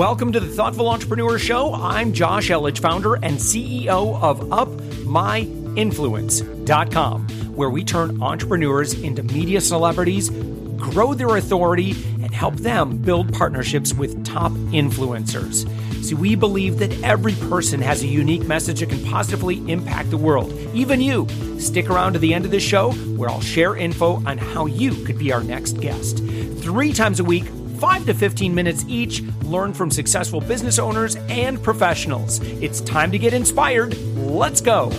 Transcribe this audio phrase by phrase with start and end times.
[0.00, 1.74] Welcome to the Thoughtful Entrepreneur Show.
[1.74, 10.30] I'm Josh Elledge, founder and CEO of UpMyInfluence.com, where we turn entrepreneurs into media celebrities,
[10.30, 11.90] grow their authority,
[12.22, 15.68] and help them build partnerships with top influencers.
[16.02, 20.16] See, we believe that every person has a unique message that can positively impact the
[20.16, 21.28] world, even you.
[21.58, 24.94] Stick around to the end of the show where I'll share info on how you
[25.04, 26.20] could be our next guest.
[26.60, 27.44] Three times a week,
[27.80, 32.40] 5 to 15 minutes each, learn from successful business owners and professionals.
[32.60, 33.96] It's time to get inspired.
[34.16, 34.90] Let's go.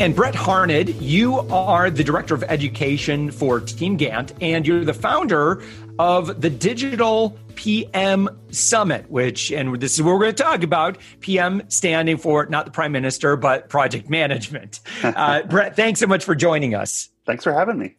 [0.00, 4.94] And Brett Harned, you are the Director of Education for Team Gantt, and you're the
[4.94, 5.62] founder
[5.98, 10.98] of the Digital PM Summit, which, and this is what we're going to talk about
[11.18, 14.80] PM standing for not the Prime Minister, but project management.
[15.02, 17.08] Uh, Brett, thanks so much for joining us.
[17.28, 17.94] Thanks for having me.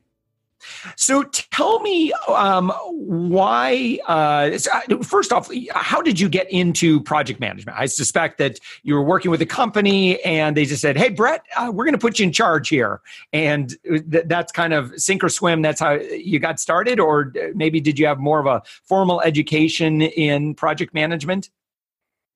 [0.96, 4.00] So tell me um, why.
[4.08, 7.78] Uh, uh, first off, how did you get into project management?
[7.78, 11.46] I suspect that you were working with a company and they just said, "Hey, Brett,
[11.56, 15.24] uh, we're going to put you in charge here," and th- that's kind of sink
[15.24, 15.62] or swim.
[15.62, 20.02] That's how you got started, or maybe did you have more of a formal education
[20.02, 21.52] in project management?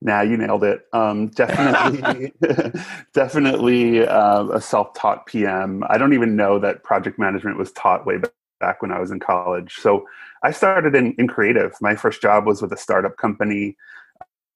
[0.03, 0.85] Now you nailed it.
[0.91, 2.33] Um, definitely,
[3.13, 5.83] definitely uh, a self-taught PM.
[5.87, 8.17] I don't even know that project management was taught way
[8.59, 9.75] back when I was in college.
[9.75, 10.05] So
[10.43, 11.73] I started in, in creative.
[11.79, 13.77] My first job was with a startup company.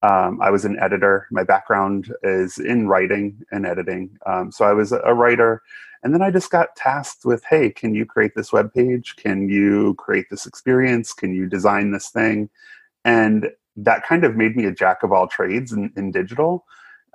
[0.04, 1.28] Um, I was an editor.
[1.32, 4.18] My background is in writing and editing.
[4.26, 5.62] Um, so I was a writer.
[6.04, 9.16] And then I just got tasked with, hey, can you create this web page?
[9.16, 11.14] Can you create this experience?
[11.14, 12.50] Can you design this thing?
[13.06, 16.66] And that kind of made me a jack of all trades in, in digital.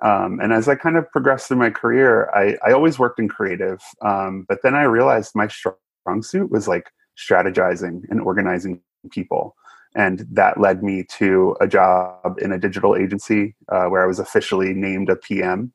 [0.01, 3.29] Um, and as I kind of progressed through my career, I, I always worked in
[3.29, 3.81] creative.
[4.01, 5.75] Um, but then I realized my strong
[6.21, 9.55] suit was like strategizing and organizing people.
[9.95, 14.19] And that led me to a job in a digital agency uh, where I was
[14.19, 15.71] officially named a PM.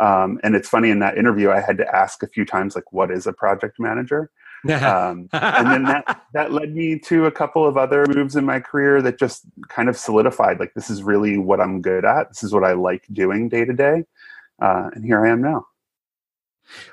[0.00, 2.92] Um, and it's funny in that interview, I had to ask a few times, like,
[2.92, 4.30] what is a project manager?
[4.68, 8.60] Um, and then that that led me to a couple of other moves in my
[8.60, 12.28] career that just kind of solidified like this is really what I'm good at.
[12.28, 14.04] This is what I like doing day to day,
[14.60, 15.66] uh, and here I am now.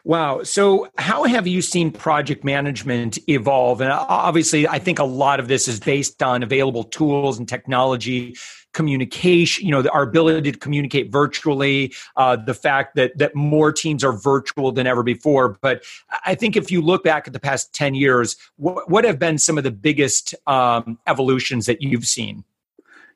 [0.03, 0.43] Wow.
[0.43, 3.81] So, how have you seen project management evolve?
[3.81, 8.35] And obviously, I think a lot of this is based on available tools and technology
[8.73, 14.03] communication, you know, our ability to communicate virtually, uh, the fact that that more teams
[14.03, 15.57] are virtual than ever before.
[15.61, 15.83] But
[16.25, 19.37] I think if you look back at the past ten years, what, what have been
[19.37, 22.43] some of the biggest um, evolutions that you've seen?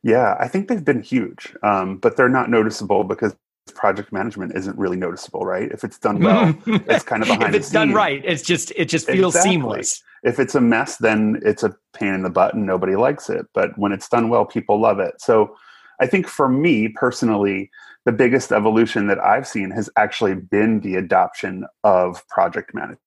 [0.02, 3.34] Yeah, I think they've been huge, um, but they're not noticeable because
[3.74, 5.72] project management isn't really noticeable, right?
[5.72, 7.56] If it's done well, it's kind of behind.
[7.56, 9.52] if it's done right, it's just it just feels exactly.
[9.52, 13.30] seamless if it's a mess, then it's a pain in the butt and nobody likes
[13.30, 13.46] it.
[13.54, 15.16] But when it's done well, people love it.
[15.20, 15.56] So
[16.00, 17.70] I think for me personally,
[18.06, 23.00] the biggest evolution that I've seen has actually been the adoption of project management.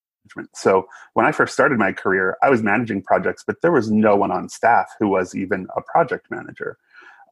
[0.54, 4.16] So when I first started my career, I was managing projects, but there was no
[4.16, 6.78] one on staff who was even a project manager.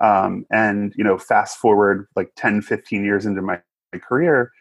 [0.00, 3.60] Um, and, you know, fast forward like 10, 15 years into my,
[3.92, 4.52] my career,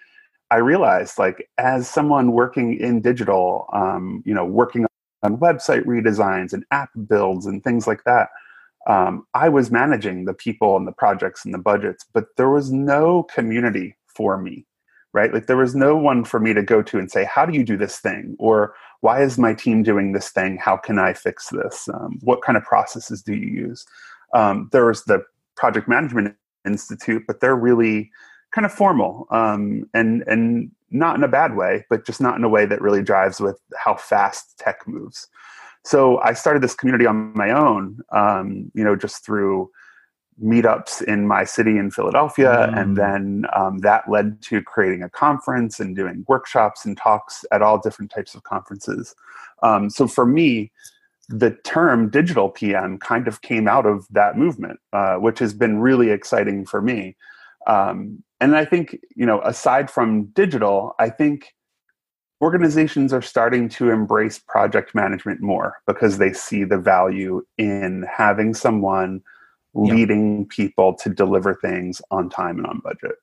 [0.52, 4.86] I realized like as someone working in digital, um, you know, working
[5.24, 8.30] on website redesigns and app builds and things like that.
[8.88, 12.72] Um, I was managing the people and the projects and the budgets, but there was
[12.72, 14.66] no community for me,
[15.14, 15.34] right?
[15.34, 17.64] Like there was no one for me to go to and say, "How do you
[17.64, 20.58] do this thing?" or "Why is my team doing this thing?
[20.58, 21.88] How can I fix this?
[21.94, 23.86] Um, what kind of processes do you use?"
[24.34, 25.24] Um, there was the
[25.56, 26.36] Project Management
[26.66, 28.12] Institute, but they're really
[28.52, 32.44] kind of formal um, and and not in a bad way, but just not in
[32.44, 35.28] a way that really drives with how fast tech moves.
[35.84, 39.70] So I started this community on my own, um, you know, just through
[40.42, 42.70] meetups in my city in Philadelphia.
[42.70, 42.82] Mm.
[42.82, 47.62] And then um, that led to creating a conference and doing workshops and talks at
[47.62, 49.14] all different types of conferences.
[49.62, 50.72] Um, so for me,
[51.30, 55.80] the term digital PM kind of came out of that movement, uh, which has been
[55.80, 57.16] really exciting for me.
[57.68, 61.54] Um, and I think, you know, aside from digital, I think
[62.42, 68.54] organizations are starting to embrace project management more because they see the value in having
[68.54, 69.22] someone
[69.74, 73.16] leading people to deliver things on time and on budget.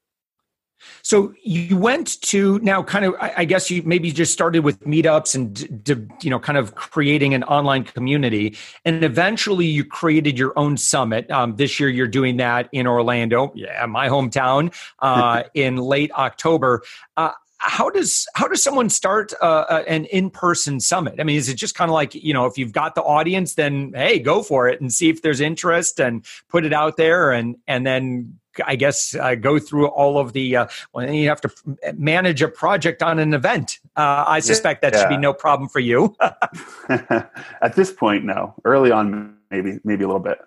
[1.03, 5.35] So you went to now kind of I guess you maybe just started with meetups
[5.35, 10.77] and you know kind of creating an online community and eventually you created your own
[10.77, 11.31] summit.
[11.31, 16.83] Um, this year you're doing that in Orlando, yeah, my hometown, uh, in late October.
[17.17, 17.33] Uh,
[17.63, 21.75] how does how does someone start uh, an in-person summit i mean is it just
[21.75, 24.81] kind of like you know if you've got the audience then hey go for it
[24.81, 29.15] and see if there's interest and put it out there and and then I guess
[29.15, 30.57] uh, go through all of the.
[30.57, 31.51] Uh, well, you have to
[31.95, 33.79] manage a project on an event.
[33.97, 35.01] Uh, I suspect that yeah.
[35.01, 36.17] should be no problem for you.
[36.89, 38.55] At this point, no.
[38.65, 40.39] Early on, maybe maybe a little bit.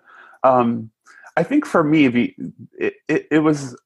[0.42, 0.90] Um,
[1.36, 2.34] I think for me,
[2.78, 3.76] it, it, it was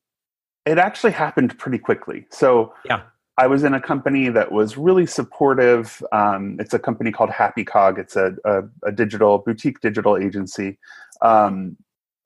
[0.66, 2.26] it actually happened pretty quickly.
[2.30, 3.02] So yeah.
[3.38, 6.02] I was in a company that was really supportive.
[6.12, 7.98] Um, it's a company called Happy Cog.
[7.98, 10.78] It's a, a, a digital boutique digital agency.
[11.22, 11.76] Um,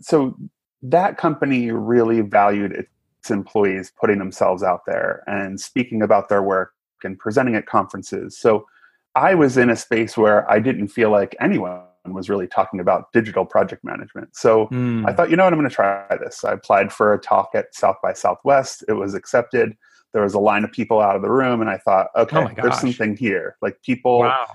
[0.01, 0.37] so
[0.83, 6.73] that company really valued its employees putting themselves out there and speaking about their work
[7.05, 8.37] and presenting at conferences.
[8.39, 8.67] So
[9.15, 13.13] I was in a space where I didn't feel like anyone was really talking about
[13.13, 14.35] digital project management.
[14.35, 15.09] So mm.
[15.09, 16.45] I thought, you know what, I'm going to try this.
[16.45, 18.85] I applied for a talk at South by Southwest.
[18.89, 19.77] It was accepted
[20.13, 22.49] there was a line of people out of the room and i thought okay oh
[22.57, 24.47] there's something here like people wow.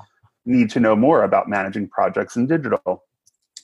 [0.45, 3.03] need to know more about managing projects in digital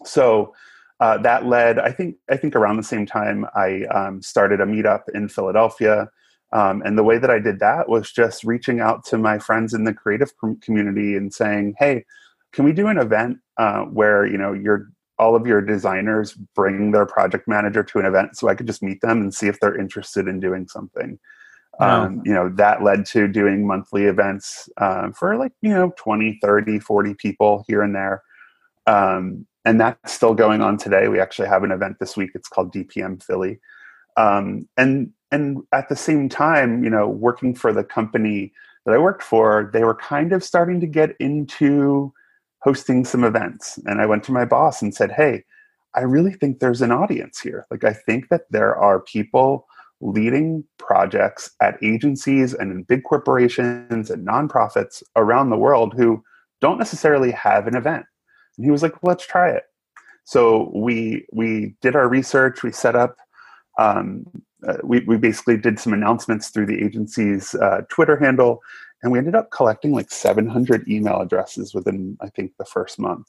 [0.04, 0.54] so
[1.04, 4.66] uh, that led i think i think around the same time i um, started a
[4.66, 6.10] meetup in philadelphia.
[6.54, 9.74] Um, and the way that i did that was just reaching out to my friends
[9.74, 12.06] in the creative community and saying hey
[12.54, 14.88] can we do an event uh, where you know your
[15.20, 18.84] all of your designers bring their project manager to an event so i could just
[18.84, 21.20] meet them and see if they're interested in doing something?
[21.80, 26.38] Um, you know that led to doing monthly events um, for like you know 20
[26.40, 28.22] 30 40 people here and there.
[28.86, 31.08] Um, and that's still going on today.
[31.08, 32.32] We actually have an event this week.
[32.36, 33.60] It's called dpm philly.
[34.18, 38.54] Um, and and at the same time you know working for the company
[38.86, 42.14] that i worked for they were kind of starting to get into
[42.62, 43.80] hosting some events.
[43.86, 45.44] And i went to my boss and said hey
[45.96, 47.66] i really think there's an audience here.
[47.72, 49.66] Like i think that there are people
[50.04, 56.22] leading projects at agencies and in big corporations and nonprofits around the world who
[56.62, 58.06] don't necessarily have an event.
[58.58, 59.64] And he was like, let's try it.
[60.26, 62.64] So we we did our research.
[62.64, 63.18] We set up.
[63.78, 64.26] Um,
[64.66, 68.62] uh, we we basically did some announcements through the agency's uh, Twitter handle,
[69.02, 73.28] and we ended up collecting like 700 email addresses within I think the first month.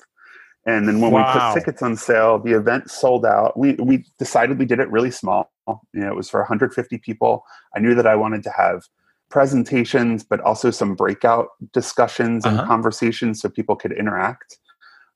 [0.66, 1.26] And then when wow.
[1.26, 3.58] we put tickets on sale, the event sold out.
[3.58, 5.50] We we decided we did it really small.
[5.66, 7.44] You know, it was for 150 people.
[7.74, 8.82] I knew that I wanted to have
[9.30, 12.68] presentations, but also some breakout discussions and uh-huh.
[12.68, 14.58] conversations so people could interact.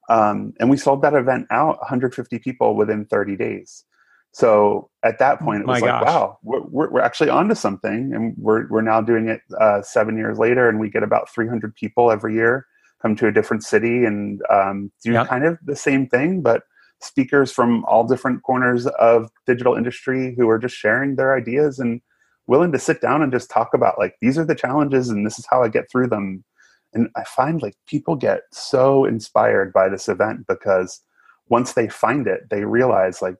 [0.08, 3.84] Um, and we sold that event out 150 people within 30 days.
[4.32, 6.06] So at that point, it was My like, gosh.
[6.06, 8.12] wow, we're, we're actually onto something.
[8.14, 11.74] And we're, we're now doing it uh, seven years later, and we get about 300
[11.74, 12.66] people every year
[13.00, 15.28] come to a different city and um, do yep.
[15.28, 16.62] kind of the same thing, but
[17.00, 22.00] speakers from all different corners of digital industry who are just sharing their ideas and
[22.46, 25.38] willing to sit down and just talk about like these are the challenges and this
[25.38, 26.44] is how I get through them.
[26.92, 31.00] And I find like people get so inspired by this event because
[31.48, 33.36] once they find it, they realize like,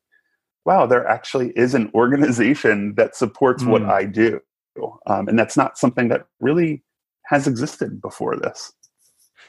[0.65, 3.71] wow, there actually is an organization that supports mm.
[3.71, 4.41] what I do.
[5.07, 6.85] Um, and that's not something that really
[7.25, 8.73] has existed before this.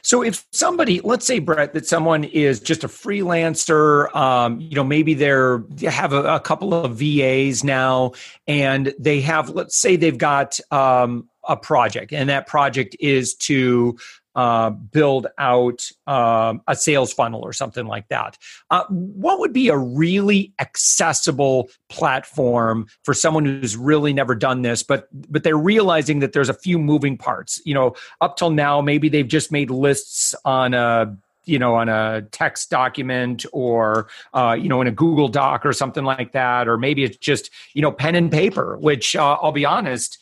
[0.02, 4.84] So if somebody, let's say Brett, that someone is just a freelancer, um, you know,
[4.84, 8.12] maybe they're they have a, a, couple of VAs now,
[8.46, 13.98] and they have, let's say, they've got um, a project, and that project is to
[14.34, 18.38] uh, build out um, a sales funnel or something like that.
[18.70, 24.82] Uh, what would be a really accessible platform for someone who's really never done this,
[24.82, 27.60] but but they're realizing that there's a few moving parts.
[27.64, 31.88] You know, up till now, maybe they've just made lists on a you know on
[31.88, 36.68] a text document or uh, you know in a google doc or something like that
[36.68, 40.18] or maybe it's just you know pen and paper which uh, i'll be honest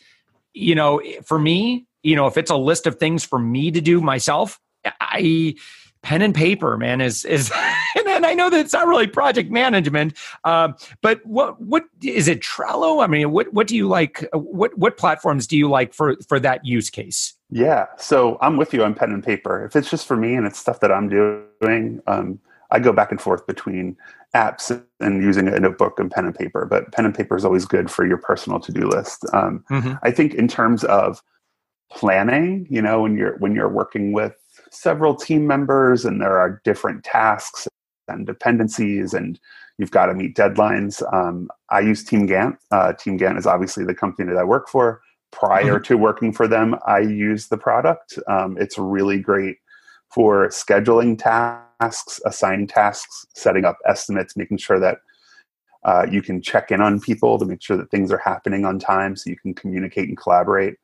[0.54, 3.80] you know for me you know, if it's a list of things for me to
[3.80, 4.60] do myself,
[5.00, 5.54] I
[6.02, 7.52] pen and paper, man, is is
[7.96, 10.14] and I know that it's not really project management,
[10.44, 12.40] uh, but what what is it?
[12.40, 13.02] Trello?
[13.02, 14.26] I mean, what what do you like?
[14.32, 17.34] What what platforms do you like for for that use case?
[17.50, 19.64] Yeah, so I'm with you on pen and paper.
[19.64, 22.38] If it's just for me and it's stuff that I'm doing, um,
[22.70, 23.96] I go back and forth between
[24.34, 26.66] apps and using a notebook and pen and paper.
[26.66, 29.24] But pen and paper is always good for your personal to do list.
[29.32, 29.94] Um, mm-hmm.
[30.02, 31.22] I think in terms of
[31.90, 34.34] planning you know when you're when you're working with
[34.70, 37.66] several team members and there are different tasks
[38.08, 39.38] and dependencies and
[39.78, 41.02] you've got to meet deadlines.
[41.12, 44.68] Um, i use team gantt uh, team gantt is obviously the company that i work
[44.68, 45.00] for.
[45.30, 45.84] Prior mm-hmm.
[45.84, 48.18] to working for them i use the product.
[48.28, 49.58] Um, it's really great
[50.12, 54.98] for scheduling tasks assigning tasks setting up estimates making sure that
[55.84, 58.78] uh, you can check in on people to make sure that things are happening on
[58.78, 60.74] time so you can communicate and collaborate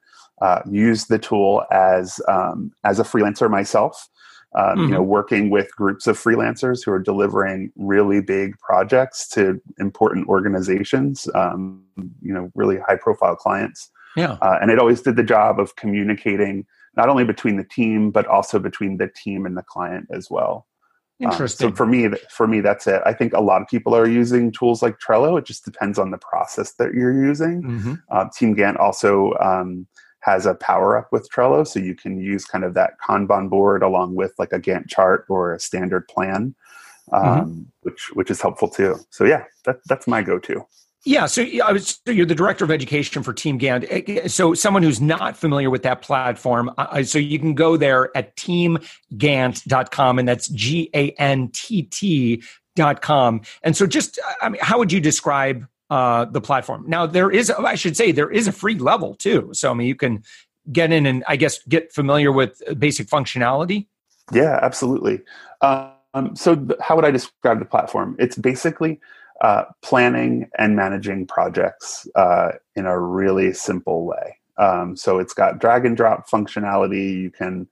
[0.41, 4.09] uh, used the tool as um, as a freelancer myself.
[4.57, 4.81] Um, mm-hmm.
[4.83, 10.29] You know, working with groups of freelancers who are delivering really big projects to important
[10.29, 11.29] organizations.
[11.35, 11.83] Um,
[12.23, 13.91] you know, really high profile clients.
[14.17, 18.12] Yeah, uh, and it always did the job of communicating not only between the team
[18.12, 20.67] but also between the team and the client as well.
[21.21, 21.69] Interesting.
[21.69, 23.00] Um, so for me, for me, that's it.
[23.07, 25.38] I think a lot of people are using tools like Trello.
[25.38, 27.62] It just depends on the process that you're using.
[27.62, 27.95] Mm-hmm.
[28.11, 29.87] Uh, Team Gantt also um,
[30.25, 33.83] has a power up with Trello, so you can use kind of that Kanban board
[33.83, 36.54] along with like a Gantt chart or a standard plan,
[37.12, 37.28] mm-hmm.
[37.28, 37.62] um, mm-hmm.
[37.83, 38.97] which which is helpful too.
[39.11, 40.66] So yeah, that, that's my go-to.
[41.04, 43.87] Yeah, so I was so you're the director of education for Team Gantt.
[43.90, 47.76] Eh, eh, so someone who's not familiar with that platform, uh, so you can go
[47.76, 53.43] there at teamgantt.com and that's G A N T T.com.
[53.62, 56.85] And so just I mean how would you describe uh, the platform?
[56.89, 59.51] Now there is I should say there is a free level too.
[59.53, 60.25] So I mean you can
[60.73, 63.87] get in and I guess get familiar with basic functionality.
[64.33, 65.21] Yeah, absolutely.
[65.61, 68.17] Um, so th- how would I describe the platform?
[68.19, 69.01] It's basically
[69.41, 74.39] uh, planning and managing projects uh, in a really simple way.
[74.57, 77.15] Um, so it's got drag and drop functionality.
[77.15, 77.69] You can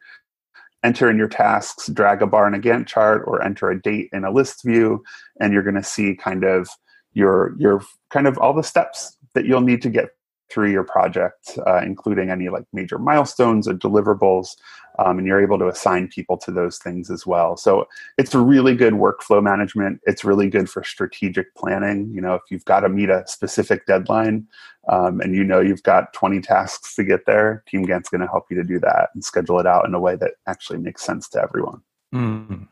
[0.84, 4.10] enter in your tasks, drag a bar in a Gantt chart, or enter a date
[4.12, 5.02] in a list view,
[5.40, 6.68] and you're going to see kind of
[7.14, 10.10] your your kind of all the steps that you'll need to get
[10.52, 14.56] through your project, uh, including any like major milestones or deliverables,
[14.98, 17.56] um, and you're able to assign people to those things as well.
[17.56, 17.88] So
[18.18, 20.00] it's a really good workflow management.
[20.04, 22.12] It's really good for strategic planning.
[22.12, 24.46] You know, if you've got to meet a specific deadline
[24.88, 28.26] um, and you know you've got 20 tasks to get there, Team Gantt's going to
[28.26, 31.02] help you to do that and schedule it out in a way that actually makes
[31.02, 31.80] sense to everyone.
[32.14, 32.68] Mm.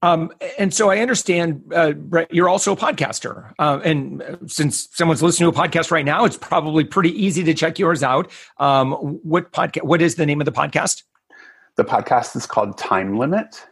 [0.00, 3.52] Um, and so I understand, uh, Brett, you're also a podcaster.
[3.58, 7.54] Uh, and since someone's listening to a podcast right now, it's probably pretty easy to
[7.54, 8.30] check yours out.
[8.58, 9.82] Um, what podcast?
[9.82, 11.02] What is the name of the podcast?
[11.76, 13.66] The podcast is called Time Limit.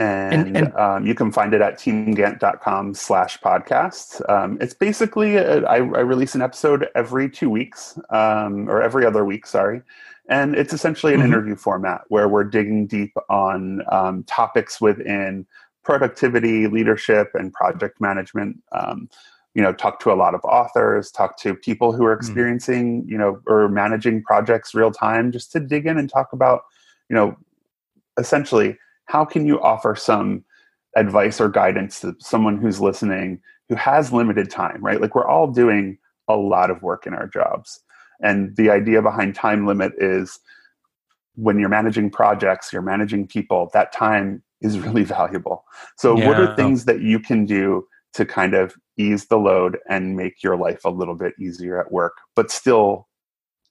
[0.00, 4.26] And, and, and um, you can find it at teamgantt.com slash podcasts.
[4.30, 9.04] Um, it's basically, a, I, I release an episode every two weeks, um, or every
[9.04, 9.82] other week, sorry.
[10.30, 11.32] And it's essentially an mm-hmm.
[11.32, 15.46] interview format where we're digging deep on um, topics within
[15.82, 18.62] productivity, leadership, and project management.
[18.72, 19.10] Um,
[19.54, 22.24] you know, talk to a lot of authors, talk to people who are mm-hmm.
[22.24, 23.10] experiencing, mm-hmm.
[23.10, 26.62] you know, or managing projects real time, just to dig in and talk about,
[27.08, 27.36] you know,
[28.16, 30.44] essentially how can you offer some
[30.96, 35.00] advice or guidance to someone who's listening who has limited time, right?
[35.00, 35.96] Like we're all doing
[36.28, 37.80] a lot of work in our jobs.
[38.22, 40.38] And the idea behind time limit is
[41.34, 45.64] when you're managing projects, you're managing people, that time is really valuable.
[45.96, 46.28] So, yeah.
[46.28, 50.42] what are things that you can do to kind of ease the load and make
[50.42, 53.08] your life a little bit easier at work, but still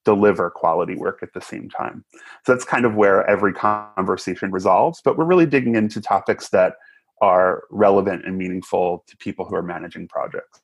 [0.06, 2.04] deliver quality work at the same time?
[2.46, 5.02] So, that's kind of where every conversation resolves.
[5.04, 6.74] But we're really digging into topics that
[7.22, 10.62] are relevant and meaningful to people who are managing projects.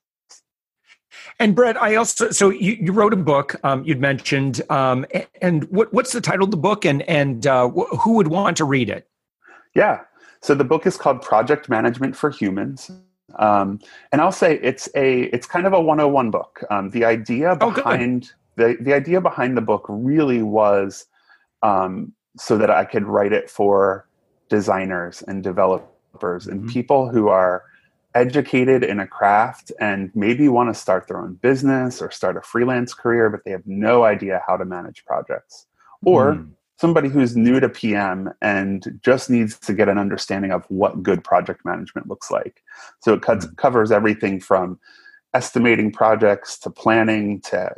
[1.40, 5.06] And Brett, I also so you, you wrote a book um, you'd mentioned, um,
[5.42, 8.66] and what, what's the title of the book, and and uh, who would want to
[8.66, 9.08] read it?
[9.74, 10.02] Yeah,
[10.42, 12.92] so the book is called Project Management for Humans,
[13.38, 13.80] um,
[14.12, 16.64] and I'll say it's a it's kind of a 101 book.
[16.70, 21.06] Um, the idea oh, behind oh, the the idea behind the book really was
[21.64, 24.08] um, so that I could write it for
[24.50, 26.70] designers and developers and mm-hmm.
[26.70, 27.64] people who are
[28.16, 32.42] educated in a craft and maybe want to start their own business or start a
[32.42, 35.68] freelance career, but they have no idea how to manage projects.
[36.04, 36.50] Or mm.
[36.80, 41.24] somebody who's new to PM and just needs to get an understanding of what good
[41.24, 42.64] project management looks like.
[43.02, 43.58] So it cuts, mm.
[43.58, 44.80] covers everything from
[45.34, 47.76] estimating projects to planning to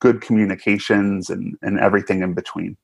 [0.00, 2.76] good communications and, and everything in between.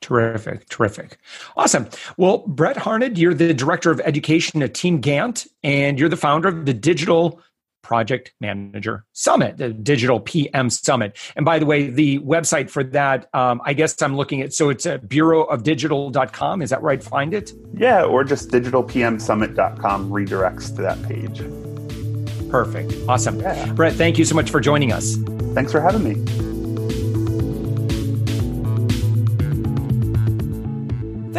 [0.00, 1.18] Terrific, terrific.
[1.56, 1.88] Awesome.
[2.16, 6.48] Well, Brett Harned, you're the Director of Education at Team Gantt, and you're the founder
[6.48, 7.40] of the Digital
[7.82, 11.16] Project Manager Summit, the Digital PM Summit.
[11.36, 14.70] And by the way, the website for that, um, I guess I'm looking at, so
[14.70, 16.62] it's at bureauofdigital.com.
[16.62, 17.02] Is that right?
[17.02, 17.52] Find it?
[17.74, 21.42] Yeah, or just digitalpmsummit.com redirects to that page.
[22.50, 22.94] Perfect.
[23.08, 23.40] Awesome.
[23.40, 23.72] Yeah.
[23.72, 25.16] Brett, thank you so much for joining us.
[25.54, 26.49] Thanks for having me.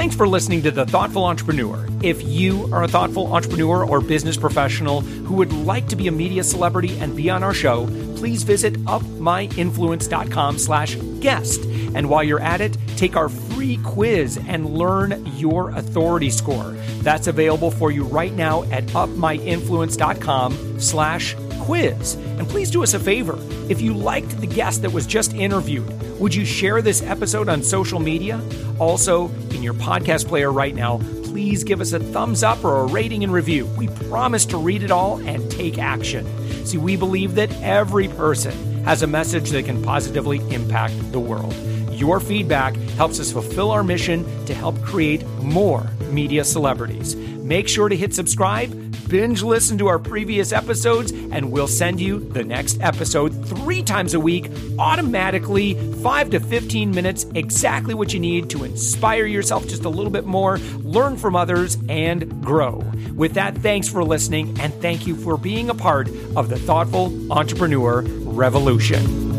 [0.01, 1.88] Thanks for listening to The Thoughtful Entrepreneur.
[2.01, 6.12] If you are a thoughtful entrepreneur or business professional who would like to be a
[6.12, 11.62] media celebrity and be on our show, please visit upmyinfluence.com slash guest.
[11.93, 16.75] And while you're at it, take our free quiz and learn your authority score.
[17.03, 22.15] That's available for you right now at upmyinfluence.com slash quiz.
[22.15, 23.38] And please do us a favor.
[23.71, 25.87] If you liked the guest that was just interviewed,
[26.19, 28.41] would you share this episode on social media?
[28.79, 32.85] Also, in your podcast player right now, please give us a thumbs up or a
[32.87, 33.65] rating and review.
[33.77, 36.27] We promise to read it all and take action.
[36.65, 41.53] See, we believe that every person has a message that can positively impact the world.
[41.93, 47.15] Your feedback helps us fulfill our mission to help create more media celebrities.
[47.15, 48.69] Make sure to hit subscribe,
[49.11, 54.13] binge listen to our previous episodes, and we'll send you the next episode three times
[54.13, 54.49] a week,
[54.79, 60.13] automatically, five to 15 minutes, exactly what you need to inspire yourself just a little
[60.13, 62.77] bit more, learn from others, and grow.
[63.13, 67.33] With that, thanks for listening, and thank you for being a part of the Thoughtful
[67.33, 69.30] Entrepreneur Revolution.